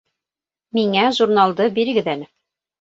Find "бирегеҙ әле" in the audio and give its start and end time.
1.79-2.33